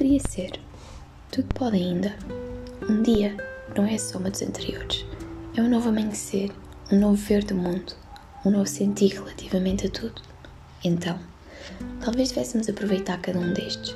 poderia 0.00 0.20
ser. 0.20 0.52
Tudo 1.30 1.54
pode 1.54 1.76
ainda. 1.76 2.16
Um 2.88 3.02
dia 3.02 3.36
não 3.76 3.84
é 3.84 3.96
a 3.96 3.98
soma 3.98 4.30
dos 4.30 4.40
anteriores. 4.40 5.04
É 5.54 5.60
um 5.60 5.68
novo 5.68 5.90
amanhecer, 5.90 6.50
um 6.90 6.98
novo 6.98 7.16
ver 7.16 7.44
do 7.44 7.54
mundo, 7.54 7.92
um 8.42 8.50
novo 8.50 8.66
sentir 8.66 9.12
relativamente 9.12 9.88
a 9.88 9.90
tudo. 9.90 10.22
Então, 10.82 11.18
talvez 12.02 12.30
devêssemos 12.30 12.66
aproveitar 12.66 13.20
cada 13.20 13.38
um 13.38 13.52
destes, 13.52 13.94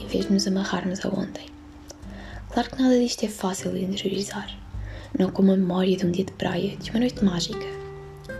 em 0.00 0.06
vez 0.06 0.24
de 0.24 0.32
nos 0.32 0.46
amarrarmos 0.46 1.04
a 1.04 1.10
ontem. 1.10 1.46
Claro 2.50 2.70
que 2.70 2.80
nada 2.80 2.98
disto 2.98 3.26
é 3.26 3.28
fácil 3.28 3.70
de 3.72 3.84
interiorizar, 3.84 4.48
não 5.18 5.30
como 5.30 5.52
a 5.52 5.56
memória 5.58 5.94
de 5.94 6.06
um 6.06 6.10
dia 6.10 6.24
de 6.24 6.32
praia, 6.32 6.74
de 6.78 6.90
uma 6.90 7.00
noite 7.00 7.22
mágica. 7.22 7.66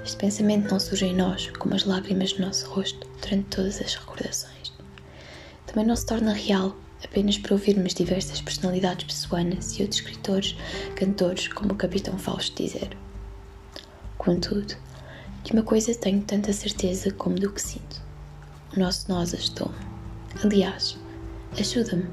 Este 0.02 0.16
pensamento 0.16 0.70
não 0.70 0.80
surge 0.80 1.04
em 1.04 1.14
nós 1.14 1.50
como 1.58 1.74
as 1.74 1.84
lágrimas 1.84 2.32
no 2.38 2.46
nosso 2.46 2.66
rosto 2.70 3.06
durante 3.20 3.44
todas 3.54 3.78
as 3.82 3.94
recordações. 3.94 4.72
Também 5.66 5.84
não 5.84 5.96
se 5.96 6.06
torna 6.06 6.32
real 6.32 6.74
apenas 7.04 7.38
por 7.38 7.52
ouvirmos 7.52 7.94
diversas 7.94 8.40
personalidades 8.40 9.04
pessoanas 9.04 9.78
e 9.78 9.82
outros 9.82 10.00
escritores, 10.00 10.56
cantores, 10.96 11.48
como 11.48 11.72
o 11.72 11.76
Capitão 11.76 12.18
Fausto 12.18 12.62
dizer. 12.62 12.96
Contudo, 14.18 14.74
de 15.44 15.52
uma 15.52 15.62
coisa 15.62 15.94
tenho 15.94 16.22
tanta 16.22 16.52
certeza 16.52 17.10
como 17.12 17.38
do 17.38 17.52
que 17.52 17.60
sinto. 17.60 18.02
O 18.74 18.80
nosso 18.80 19.08
nós 19.08 19.34
ajudou-me. 19.34 19.76
Aliás, 20.42 20.96
ajuda-me, 21.58 22.06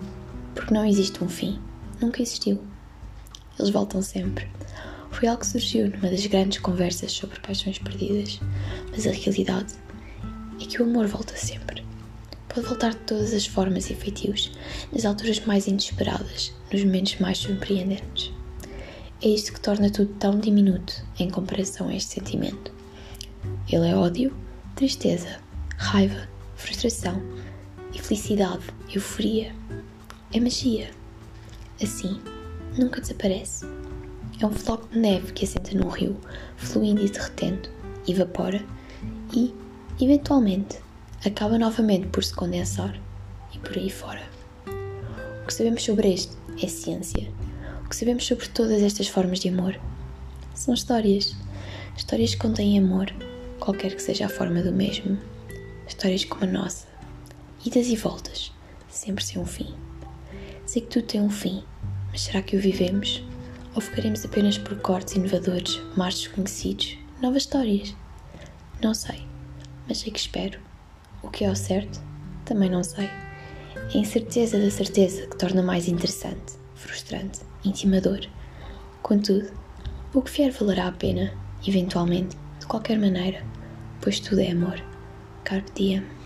porque 0.54 0.74
não 0.74 0.86
existe 0.86 1.24
um 1.24 1.30
fim. 1.30 1.60
Nunca 2.02 2.22
existiu. 2.22 2.62
Eles 3.58 3.72
voltam 3.72 4.02
sempre. 4.02 4.48
Foi 5.12 5.28
algo 5.28 5.42
que 5.42 5.48
surgiu 5.48 5.90
numa 5.90 6.10
das 6.10 6.26
grandes 6.26 6.60
conversas 6.60 7.12
sobre 7.12 7.40
paixões 7.40 7.78
perdidas, 7.80 8.40
mas 8.92 9.08
a 9.08 9.12
realidade 9.12 9.74
é 10.60 10.66
que 10.66 10.82
o 10.82 10.86
amor 10.86 11.08
volta 11.08 11.36
sempre. 11.36 11.81
Pode 12.54 12.68
voltar 12.68 12.92
de 12.92 13.00
todas 13.00 13.34
as 13.34 13.46
formas 13.46 13.90
e 13.90 13.96
feitios, 13.96 14.52
nas 14.92 15.06
alturas 15.06 15.40
mais 15.46 15.68
inesperadas, 15.68 16.52
nos 16.70 16.84
momentos 16.84 17.18
mais 17.18 17.38
surpreendentes. 17.38 18.34
É 19.22 19.30
isto 19.30 19.54
que 19.54 19.62
torna 19.62 19.90
tudo 19.90 20.14
tão 20.16 20.38
diminuto 20.38 21.02
em 21.18 21.30
comparação 21.30 21.88
a 21.88 21.96
este 21.96 22.16
sentimento. 22.16 22.74
Ele 23.72 23.88
é 23.88 23.96
ódio, 23.96 24.36
tristeza, 24.76 25.40
raiva, 25.78 26.28
frustração 26.56 27.22
e 27.94 28.00
felicidade, 28.02 28.66
euforia. 28.94 29.56
É 30.34 30.40
magia. 30.42 30.92
Assim, 31.82 32.20
nunca 32.78 33.00
desaparece. 33.00 33.66
É 34.42 34.46
um 34.46 34.52
floco 34.52 34.90
de 34.90 35.00
neve 35.00 35.32
que 35.32 35.46
assenta 35.46 35.74
num 35.74 35.88
rio, 35.88 36.20
fluindo 36.58 37.02
e 37.02 37.10
derretendo, 37.10 37.70
evapora 38.06 38.62
e, 39.34 39.54
eventualmente, 40.02 40.80
acaba 41.24 41.58
novamente 41.58 42.08
por 42.08 42.24
se 42.24 42.34
condensar 42.34 43.00
e 43.54 43.60
por 43.60 43.78
aí 43.78 43.90
fora. 43.90 44.24
O 45.44 45.48
que 45.48 45.54
sabemos 45.54 45.84
sobre 45.84 46.12
este 46.14 46.36
é 46.62 46.68
ciência. 46.68 47.32
O 47.86 47.90
que 47.90 47.96
sabemos 47.96 48.26
sobre 48.26 48.48
todas 48.48 48.82
estas 48.82 49.08
formas 49.08 49.40
de 49.40 49.50
amor 49.50 49.80
são 50.56 50.74
histórias. 50.74 51.36
Histórias 51.96 52.34
que 52.34 52.42
contêm 52.42 52.80
amor, 52.80 53.14
qualquer 53.60 53.94
que 53.94 54.02
seja 54.02 54.26
a 54.26 54.30
forma 54.30 54.64
do 54.64 54.72
mesmo. 54.72 55.18
Histórias 55.88 56.26
como 56.26 56.44
a 56.46 56.48
nossa. 56.48 56.88
Idas 57.66 57.88
e 57.88 57.96
voltas, 57.96 58.52
sempre 58.90 59.24
sem 59.24 59.40
um 59.40 59.46
fim. 59.46 59.76
Sei 60.66 60.82
que 60.82 60.88
tudo 60.88 61.06
tem 61.06 61.22
um 61.22 61.30
fim, 61.30 61.64
mas 62.10 62.22
será 62.22 62.42
que 62.42 62.56
o 62.56 62.60
vivemos? 62.60 63.24
Ou 63.76 63.82
ficaremos 63.82 64.26
apenas 64.26 64.58
por 64.58 64.80
cortes 64.80 65.16
inovadores, 65.16 65.80
mais 65.96 66.16
desconhecidos, 66.16 66.98
novas 67.22 67.44
histórias? 67.44 67.96
Não 68.82 68.94
sei, 68.94 69.22
mas 69.88 70.00
sei 70.00 70.12
que 70.12 70.20
espero. 70.20 70.71
O 71.24 71.30
que 71.30 71.46
é 71.46 71.50
o 71.52 71.56
certo? 71.56 72.02
Também 72.46 72.70
não 72.70 72.84
sei. 72.84 73.06
É 73.76 73.98
a 73.98 73.98
incerteza 73.98 74.60
da 74.60 74.70
certeza 74.72 75.28
que 75.28 75.38
torna 75.38 75.62
mais 75.62 75.88
interessante, 75.88 76.54
frustrante, 76.76 77.42
intimador. 77.64 78.22
Contudo, 79.02 79.52
o 80.14 80.22
que 80.22 80.32
vier 80.32 80.52
valerá 80.52 80.88
a 80.88 80.92
pena, 80.92 81.34
eventualmente, 81.68 82.38
de 82.60 82.66
qualquer 82.66 82.98
maneira, 83.00 83.44
pois 84.02 84.20
tudo 84.20 84.42
é 84.42 84.52
amor. 84.52 84.82
Carpe 85.44 85.72
diem. 85.76 86.21